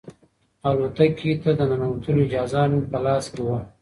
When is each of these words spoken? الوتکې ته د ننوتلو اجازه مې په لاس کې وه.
الوتکې 0.67 1.31
ته 1.41 1.51
د 1.59 1.61
ننوتلو 1.69 2.21
اجازه 2.25 2.61
مې 2.71 2.79
په 2.91 2.97
لاس 3.05 3.25
کې 3.33 3.41
وه. 3.47 3.59